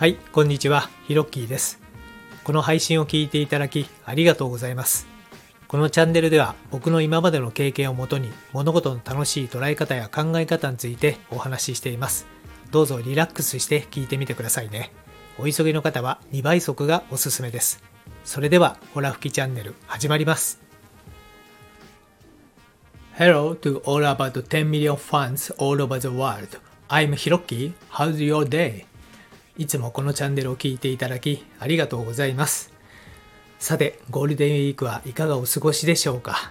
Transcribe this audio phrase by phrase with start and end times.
[0.00, 1.78] はい、こんにちは、ヒロッキーです。
[2.42, 5.06] この配信を聞いていただきありがとうございます。
[5.68, 12.26] このチャンネルでは僕の今までの経験をもとに物事の楽しい捉え方や考え方についてお話ししています。
[12.70, 14.90] どうぞリラックスして聞いてみてくださいね。
[15.38, 17.84] お急ぎの方は2倍速がおすすめです。
[18.24, 20.62] それでは、ホラ吹きチャンネル始まります。
[23.18, 26.58] Hello to all about 10 million fans all over the world.
[26.88, 27.74] I'm Hiroki.
[27.90, 28.88] How's your day?
[29.60, 32.72] いつもこのチャンネルを聞いていただきありがとうございます。
[33.58, 36.50] さて、ゴールデンウィークはいかがお過ごしでしょうか？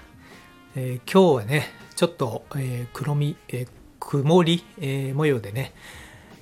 [0.76, 3.68] えー今日はね、ちょっと、えー黒み、えー
[4.00, 5.74] 曇り、え模様でね、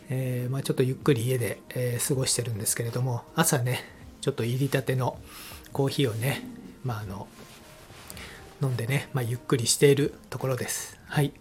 [0.10, 3.86] えまあ、ちょっとゆっくり家で、え過ごしてるんですけれども、朝ね、
[4.20, 5.18] ちょっと入りたての
[5.72, 6.42] コーヒーをね、
[6.84, 7.30] まあ、あの、
[8.62, 11.00] 飲んでね、まあ、ゆっくりしているところです。
[11.06, 11.32] はい。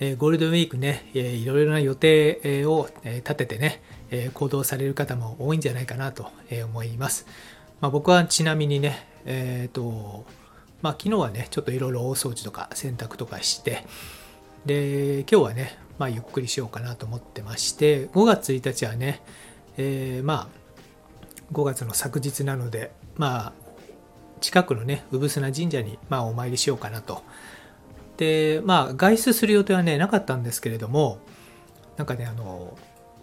[0.00, 6.30] えーゴールデンウィークね、えーいろいろな予定をえ立ててね、え行動される方も多いんじゃないかなと
[6.64, 7.26] 思います。
[7.80, 10.24] まあ、僕はちなみにね、えっ、と、
[10.82, 13.84] まあ、昨日はね、ちょっといろいろ大掃除とか洗濯とかして、
[14.64, 19.22] で、今日はね、まあ、ゆっくりしようかなと思ってまして、5月1日はね、
[19.76, 23.52] えーまあ、5月の昨日なので、まあ、
[24.40, 27.22] 近くのね、産砂神社に、まあ、お参りしようかなと。
[28.16, 31.18] で、まあ、外出する予定はね、なかったんですけれども、
[31.96, 32.76] なんかね、あの、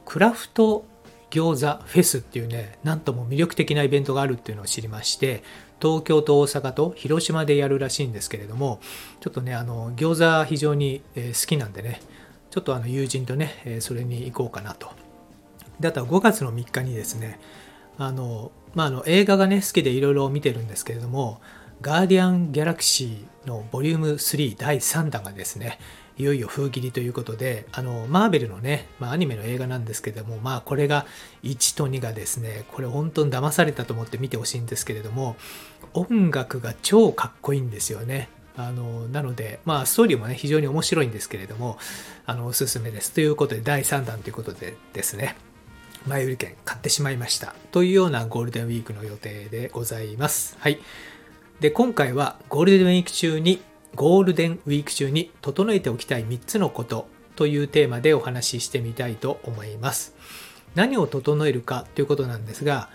[0.06, 0.86] クラフト
[1.30, 5.44] 餃子フェスっていうね、なんとも魅力的なイベントがあるっていうのを知りまして、
[5.82, 8.80] 東京と大阪と広島でやるらしいんですけれども、
[9.20, 12.02] ちょっとね、あの、餃子非常に好きなんでね、
[12.52, 14.92] ちょっとあの友人とね、それに行こうかなと。
[15.80, 17.40] で、あとは5月の3日にですね、
[17.98, 21.42] あの、まあ、あの映画がね、好きでいろいろ見てるんですけれども、
[21.82, 25.80] ガーディアン・ギャラクシーのボリューム3第3弾がですね、
[26.18, 31.06] いよいよ封切りということで、あの、マーベルのね、まあ、アニメの映画なんですけども、まあ、これが
[31.44, 35.36] 1と2がですね、これ本当に騙されたと思って見てほしいんですけれども、
[35.94, 38.30] 音楽が超かっこいいんですよね。
[38.56, 41.78] あの、なので、まあ、ストーリーもね、非常に面白いんですけれども、
[42.26, 43.12] あの、おすすめです。
[43.12, 45.36] ということで、第3弾ということでですね、
[46.06, 47.56] 前売り券買ってしまいました。
[47.72, 50.58] というようなゴールデンウィークの予定でございます。
[50.60, 50.80] はい。
[51.62, 53.62] で、今回はゴールデンウィーク中に、
[53.96, 60.16] ゴールデンウィーク中に整えておきたい3つのことというテーマでお話ししてみたいと思います。
[60.76, 62.90] 何を整えるかということなんですが、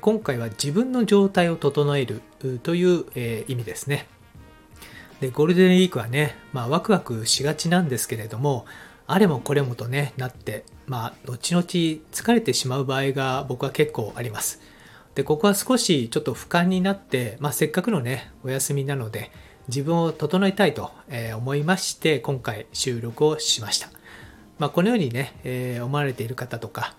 [0.00, 2.22] 今回は自分の状態を整える
[2.62, 3.04] という、
[3.46, 4.06] 意味ですね。
[5.20, 8.64] で、ゴールデンウィークはね、まあワクワクしがちなんですけれども、
[9.06, 14.60] あれもこれもとね、なって、まあ、後々疲れてしまう場合が僕は結構あります。
[15.14, 19.30] で、ここは少しちょっと俯瞰になって、まあせっかくのね、お休みなので、
[19.68, 20.90] 自分を整えたいと
[21.36, 23.88] 思いまして、今回収録をしました。
[24.58, 26.94] まあこのようにね、えー思われている方とか、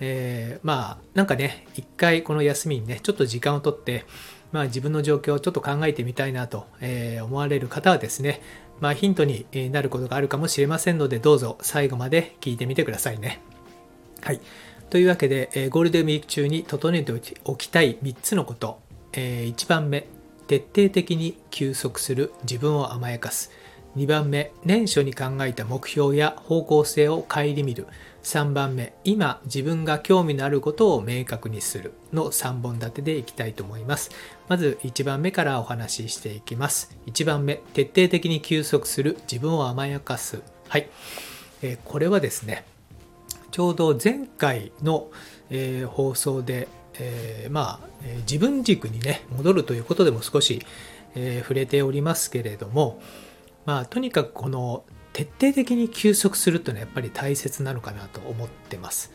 [0.00, 4.04] えーまあなんかね一回この休みにねちょっと時間をとって、
[4.52, 8.40] まあ、自分の状況をちょっと考えてみたいなと、え思われる方はですね、
[8.80, 13.40] まあ、ヒントになることがあるかもしれませんのでどうぞ最後まで聞いてみてくださいね。
[14.20, 14.40] はい、
[14.90, 18.80] というわけで、えゴールデンウィーク中に整えておきおきたい3つのこと、
[19.12, 20.06] え1番目
[20.46, 23.50] 徹底的に休息する自分を甘やかす。
[23.96, 27.86] 2番目年初に考えた目標や方向性を顧みる。
[28.24, 31.94] 3番目今自分が興味のあることを明確にする。
[32.12, 34.10] の3本立てでいきたいと思います。
[34.48, 36.96] まず1番目からお話ししていきます。
[37.06, 40.42] 1番目徹底的に休息する自分を甘やかす。
[40.68, 40.88] はい、
[41.62, 42.64] えーこれはですね
[43.54, 45.10] ちょうど前回の、
[45.48, 46.66] えー放送で、
[46.98, 50.62] えーまあ、え自分軸にね戻るということでも少し、
[51.14, 53.00] えー触れておりますけれども、
[53.66, 59.12] まあ、とにかくこの徹底的に休息するというのはやっぱり大切なのかなと思ってます。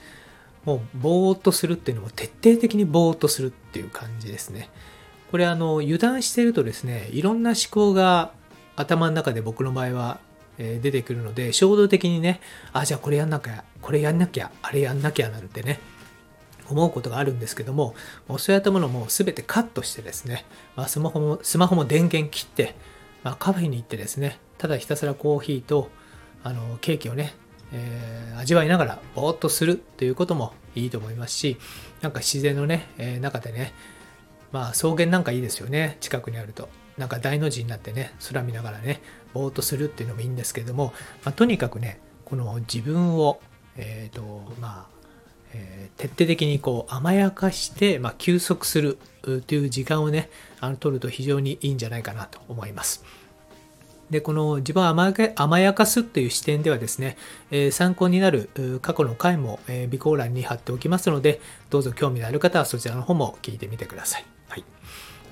[0.66, 4.70] もうぼーっとするっていうのも徹底的にぼーっとするっていう感じですね。
[5.32, 8.32] これあの油断してるとですねいろんな思考が
[8.76, 10.20] 頭の中で僕の場合は
[10.58, 12.42] 出てくるので衝動的にね
[12.74, 15.80] あじゃあこれやんなきゃこれやんなきゃあれやんなきゃなんてね
[16.70, 17.96] 思うことがあるんですけども
[18.28, 20.46] もうそういったものも全てカットしてですね、
[20.76, 22.76] まあ、スマホもスマホも電源切って、
[23.24, 25.90] まあ、カフェに行ってですねただひたすらコーヒーと
[26.44, 27.34] あのケーキをね、
[27.74, 31.58] えー味わいながらぼーっとするということもいいと思いますし
[32.00, 33.74] なんか自然のね、えー中でね
[34.54, 36.70] まあ草原なんかいいですよね近くにあると。
[36.98, 39.02] なんか大の字になってね空見ながらね
[39.34, 40.94] ぼーっとするっていうのもいいんですけども、
[41.24, 43.40] まあ、とにかくねこの自分を
[43.78, 44.22] えっ、と
[44.60, 44.99] まあ
[45.54, 50.30] えー徹底的にこう甘やかして、まあ、休息するという時間をね
[50.62, 53.04] あの取ると非常にいいんじゃないかなと思います。
[54.10, 57.16] で、この自分を甘甘やかすという視点ではですね、
[57.52, 58.50] えー、参考になる
[58.82, 64.26] 過去の回も、えー、備考欄に貼っておきますので、どうぞ興味のある方はそちらの方も聞いてみてください。
[64.48, 64.64] はい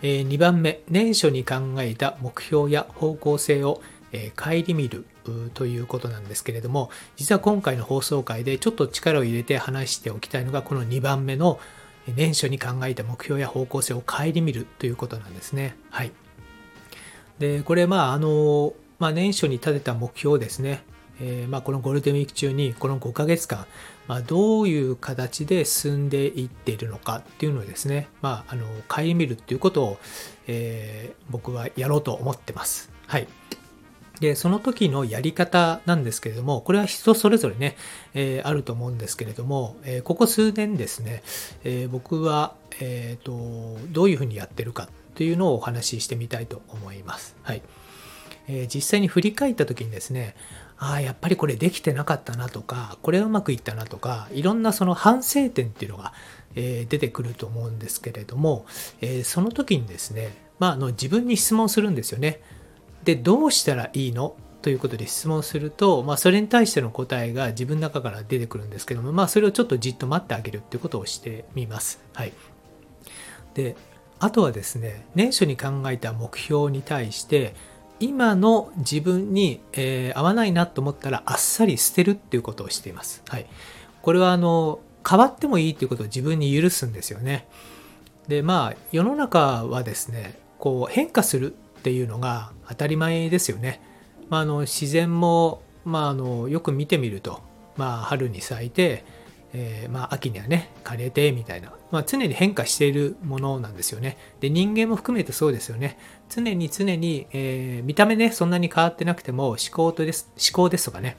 [0.03, 3.81] えー、2番目、年初に考えた目標や方向性を、
[4.11, 5.05] えー、顧みる
[5.53, 11.59] ということなんですけれども、実は今回の放送回でちょっと力を入れて話しておきたいのが、この2番目の
[12.15, 15.75] 年初に考えた目標や方向性を顧みるということなんですね。
[15.89, 16.11] はい。
[17.39, 20.83] で、これ、まあ、あの、まあ、年初に立てた目標ですね。
[21.19, 23.65] えー、まあ、このゴールデンウィーク中に、この5ヶ月間、
[24.07, 29.97] まあ、どういう形で進んでいっているのかっていうのをですね、まあ、あの、顧みるっていうことを、
[30.47, 32.91] えー、僕はやろうと思ってます。
[33.07, 33.27] はい。
[34.19, 37.75] で、その時のやり方なんですけれども、これは人それぞれね、
[38.13, 41.23] えー、あると思うんですけれども、えー、ここ数年ですね、
[41.63, 47.35] えー、僕は、えーと、どういうふうにやってるかというのをお話ししてみたいと思います。
[47.43, 47.61] はい。
[48.47, 50.35] えー、実際に振り返った時にですね、
[50.79, 56.13] ああ、やっぱりこれできてなかったなとか、これはうまくいったなとか、いろんなその反省点っていうのが、
[56.55, 58.65] えー、出てくると思うんですけれども、
[59.01, 62.41] えー、その時にですね、まあ、あの自分に質問するんですよね。
[63.07, 64.35] で、どうしたらいいの？
[64.61, 72.01] ということで質問すると、まあ、それに対しての答えが自分の中から出てくるんですけども、まあ、それをちょっとじっと待ってあげるっていうことをしてみます。
[72.13, 72.33] はい。
[73.53, 73.77] で、
[74.19, 77.55] あとはですね、年初に考えた目標に対して、
[78.01, 83.23] 今の自分に、えー、合わないなと思ったらあっさり捨てるっていうことをしています。
[83.29, 83.45] はい。
[84.01, 87.47] これはあの、変わってもいいっていうことを自分に許すんですよね。
[88.27, 93.81] で、まあ、世の中はですね、こう変化するっていうのが当たり前ですよね。
[94.29, 97.41] まあ、あの自然も、まあ、あのよく見てみると、
[97.77, 99.05] まあ、春に咲いて、
[99.53, 104.17] えー、まあ、秋にはね枯れてみたいな、まあ、常に変化しているものなんですよね。
[104.41, 105.97] で人間も含めてそうですよね。
[106.29, 111.15] 常に常に、えー、見た目ねそんなに変わってなくても思考とです思考ですとかね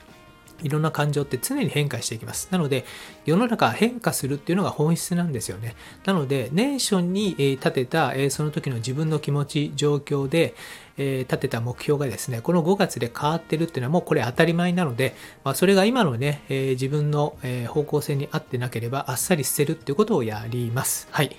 [0.61, 2.49] いろんな感情って常に変化していきます。
[2.51, 2.85] なので、
[3.25, 5.75] 世の中変化するっていうのが本質なんですよね。
[6.05, 10.55] なので、年初に立てたその時の自分の気持ち、状況で
[10.97, 21.07] 立てた目標がですね、この5月で変わってるっていうのはもうこれ当たり前なので、まあ、それが今のね、自分の方向性に合ってなければあっさり捨てるっていうことをやります。
[21.11, 21.35] はい。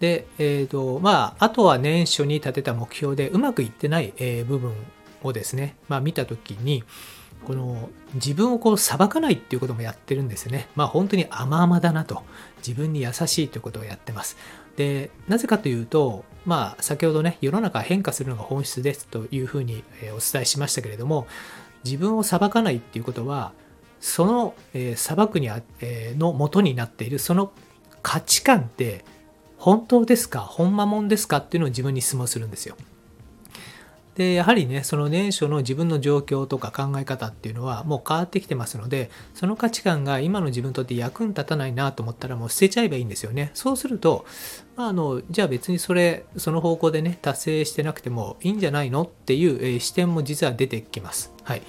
[0.00, 4.12] で、えっ、ー、と、まあ、あとは年初に立てた目標でうまくいってない
[4.46, 4.72] 部分
[5.22, 6.84] をですね、まあ見たときに、
[7.48, 10.68] この自分をこう裁かないっていうこともやってるんですね。
[10.76, 12.22] まあ本当に甘々だなと。
[12.58, 14.36] 自分に優しいということをやってます。
[14.76, 19.82] で、なぜかというと、まあ先ほどね、世の中変化するのが本質ですというふうに
[20.14, 21.26] お伝えしましたけれども、
[21.84, 23.52] 自分を裁かないっていうことは、
[23.98, 27.50] その、えー、裁くにあ、えー、の元になっているその
[28.02, 29.06] 価値観って
[29.56, 32.76] 本当ですか本間もんですかっていうのを自分に質問するんですよ。
[34.18, 43.52] で、やはりね、その年初の自分の状況とか考え方っていうのはもう変わってきてますので、その価値観が今の自分にとって役に立たないなと思ったらもう捨てちゃえばいいんですよね。
[43.54, 44.26] そうすると、
[44.74, 51.32] まあ、あの、じゃあ別にそれ、その方向でね、達成してなくてもいいんじゃないのっていう、え視点も実は出てきます。
[51.44, 51.62] はい。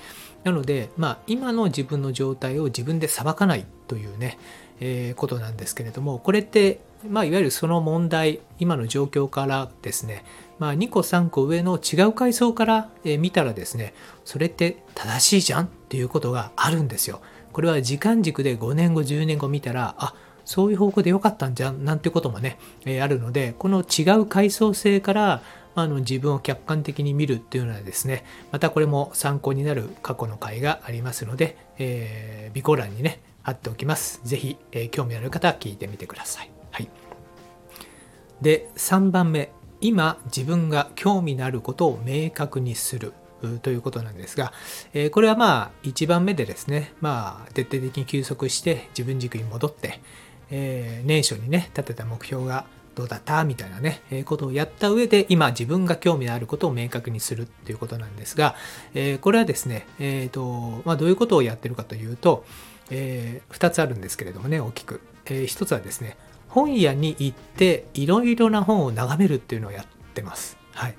[0.43, 4.39] なので、まあ、今の自分の状態を自分で裁かないというね、
[4.79, 10.23] えー、ことなんですけれども、これって、まあ、いわゆるその問題、今の状況からですね、
[10.59, 13.93] まあ、2個3個上の違う階層から見たらですね、
[14.25, 17.21] それって正しいじゃんっていうことがあるんですよ。
[17.53, 20.13] これは時間軸で5年後、10年後見たら、あ、
[20.45, 25.41] そういう方向で良かったんじゃんなんてこともね、えあるので、この違う階層性から
[25.75, 34.21] あの自分を客観的に見るっていうのはですね、またこれも参考になる過去の回がありますので、えー、備考欄にね、貼っておきます。
[34.23, 36.49] ぜひ、えー、興味ある方は聞いてみてください。
[36.71, 36.89] はい。
[38.41, 43.13] で、3番目、今自分が興味のあることを明確にする
[43.61, 44.51] ということなんですが、
[44.93, 50.01] え、これはまあ1番目でですね、まあ徹底的に休息して自分軸に戻って、
[50.51, 53.45] え、年初にね、立てた目標がどうだった？
[53.45, 58.55] みたいなね、え、ことをやった上で今自分が興味のあることを明確にするっていうことなんですが、
[58.93, 62.43] え、これはですね、えーとまあ、どういうことをやってるかというと、
[62.89, 64.99] え、2つあるんですけれどもね、大きく。
[65.25, 66.17] え、1つはですね、
[66.49, 70.57] 本屋に行っていろいろな本を眺めるっていうのをやってます。
[70.73, 70.95] はい。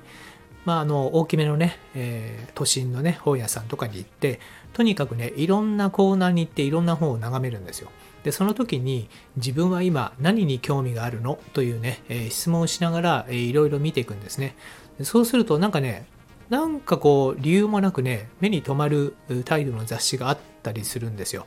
[0.65, 4.41] まあ、あの、大きめのね、えー、都心のね、本屋さんとかに行って、
[4.73, 7.91] とにかくね、いろんなコーナーに行っていろんな本を眺めるんですよ。
[8.25, 11.39] で、その時に自分は今何に興味があるの？
[11.55, 14.55] というね、えー、質問をしながら、えー、いろいろ見ていくんですね。
[15.03, 16.05] そうするとなんかね、
[16.51, 19.15] なんかこう理由もなくね、目に留まる
[19.47, 21.47] タイトルの雑誌があったりするんですよ。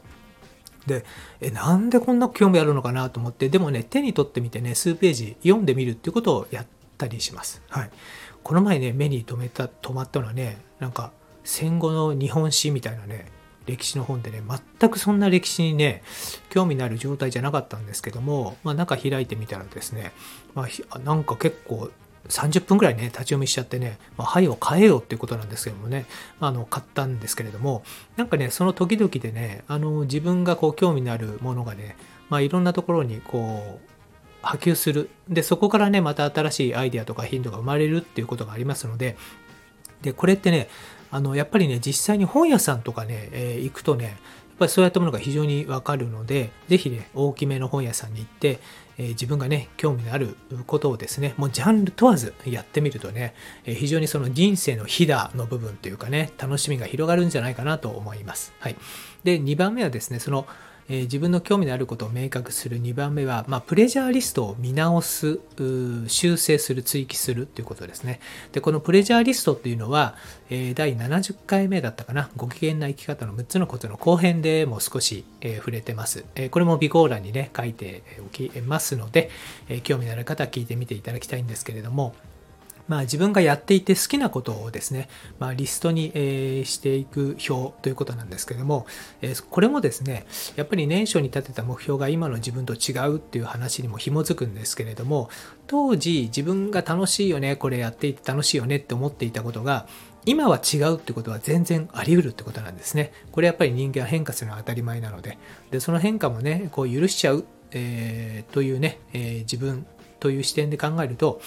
[0.87, 1.05] で、
[1.41, 7.61] え、なんでこんな興味あるのかなと思って、でもね、手に取ってみてね、数ページ読んでみるっていうことをやったりします。
[7.69, 7.89] はい。
[8.43, 11.11] この前ね、目に留めた、止まったのはね、なんか、
[11.43, 13.25] 戦後の日本史みたいなね
[13.65, 14.41] 歴史の本でね
[14.79, 16.03] 全くそんな歴史にね
[16.49, 20.11] 興味のある状態じゃなかったんですけども、まあ、中開いてみたらですね、
[20.53, 21.89] まあ、なんか結構
[22.29, 26.05] 30分ぐらいね、立ち読みしちゃってね、まあ、はいを変えようっていうことなんですけどもね、
[26.39, 27.83] あ、の、買ったんですけれども、
[28.15, 31.97] なんかね、その時々でね、あの、自分がこう、興味のあるものがね、
[32.29, 33.93] まあ、いろんなところにこう、
[34.41, 35.09] 波及する。
[35.29, 39.17] で、そこからね、また新しいアイデアとかヒントが生まれるっていうことがありますので、
[40.01, 40.67] で、これってね、
[41.11, 44.15] あの、やっぱりね、実際に本屋さんとかね、えー、行くとね、やっ
[44.59, 48.59] ぱりそういったものが非常にわかるので、ぜひね、大きめの本屋さんに行って、
[48.97, 50.35] え、自分がね、興味のある
[50.67, 53.33] ことをですね、もうジャンル問わずやってみるとね、
[53.65, 58.53] え、非常にその人生のひだの部分というかね、楽しみが広がるんじゃないかなと思います。
[58.59, 58.75] はい。
[59.23, 60.45] で、2番目はですね、その、
[60.89, 62.81] えー、自分の興味のあることを明確する。
[62.81, 65.39] 2番目は、まあ、プレジャーリストを見直す
[66.07, 68.19] 修正する追記するということですね。
[68.51, 70.15] でこのプレジャーリストっていうのは、
[70.49, 72.29] えー、第70回目だったかな。
[72.35, 79.29] ご機嫌な生き方の6つのことの後編でも少し、えー、触れてます、えこれも備考欄にね書いておきますので、
[79.69, 82.15] え興味のある方は聞いてみていただきたいんですけれども
[82.87, 85.09] まあ、自分がやっていて好きなことをですね、
[85.39, 88.85] まあ、リストに、えー、していく表ということなんですけども、
[89.21, 90.25] えー、これもですね、
[90.55, 95.29] やっぱり年初に立てた目標が今の自分と違うっていう話にも紐づくんですけれども、
[95.67, 99.87] 当時自分が楽しいよね、これやっていて楽しいよねって思っていたことが、
[100.25, 103.11] 今は違うってことは全然あり得るってことなんですね。
[103.31, 105.37] これやっぱり人間は変化するのは当たり前なので、
[105.71, 109.85] でその変化もね、こう許しちゃう、えー、というね、えー、自分
[110.19, 111.41] という視点で考えると、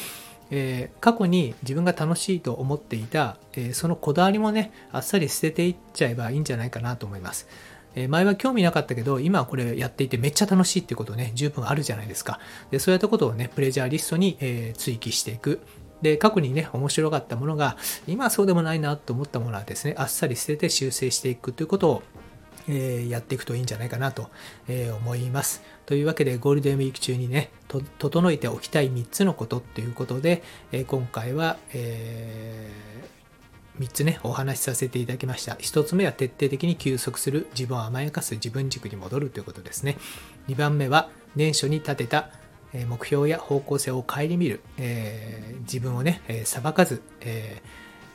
[0.50, 7.48] えー、過去に自分が楽しいと思っていた、えー、そのこだわりもね、あっさり捨てていっちゃえばいいんじゃないかなと思います。
[7.94, 12.38] え、前は興味なかったけど、今はこれやっていてめっちゃ楽しいっていうことね、十分あるじゃないですか。
[12.70, 15.60] で、そういったことをね、プレジャーリストに、え追記していく。
[16.02, 17.76] で、過去にね、面白かったものが、
[18.06, 22.02] 今はそうでもないなと思ったものはですね、あっさり捨てて修正していくということを
[22.68, 24.30] えー、やっていくといいんじゃないかなと、
[24.68, 25.62] えー、思います。
[25.86, 27.50] というわけでゴールデンウィーク中にね、
[27.98, 30.42] 整えておきたい3つのことっていうことで、
[30.72, 32.70] えー、今回は、え
[33.78, 35.54] 3つね、お話しさせていただきました。
[35.54, 39.98] 1つ目は徹底的に休息する、自分を甘やかす、自分軸に戻るということですね。
[40.48, 42.30] 2番目は年初に立てた
[42.72, 47.62] 目標や方向性を顧みる、えー、自分をね、裁かず、え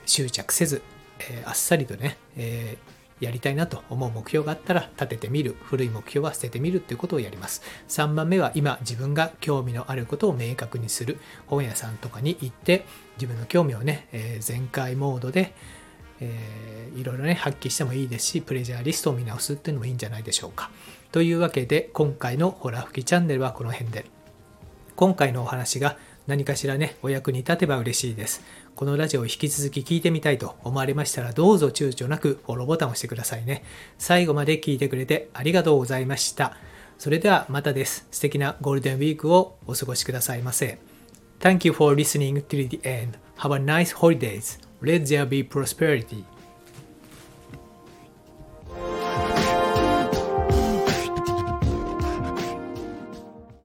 [0.06, 0.82] ー、執着せず、
[1.20, 2.78] え、あっさりとね、え
[3.22, 5.56] やりたいなと思う目標があったら立ててみる。
[5.64, 7.62] 古い目標は捨ててみるということをやります。
[7.88, 11.20] 3番目は今自分が興味のあることを明確にする。
[11.46, 12.86] 本屋さんとかに行って
[13.18, 15.54] 自分の興味をね、えー、全開モードで、
[16.20, 20.72] えー、いろいろね、発揮してもいいですし、プレジャーリストを見直すっていうのもいいんじゃないでしょうか。
[21.12, 24.06] というわけで、今回のホラ吹きチャンネルはこの辺で。
[24.96, 25.98] 今回のお話が
[26.28, 28.44] 何かしらね、お役に立てば嬉しいです。
[28.76, 33.64] このラジオを引き続き聞いてみたいと思われましたら、どうぞ躊躇なくフォローボタンを押してくださいね。
[33.98, 36.58] 最後まで聞いてくれてありがとうございました。
[36.98, 38.08] それではまたです。
[38.12, 40.78] 素敵なゴールデンウィークをお過ごしくださいませ。
[41.40, 43.18] Thank you for listening till the end.
[43.38, 44.60] Have a nice holidays.
[44.82, 46.24] Let there be prosperity.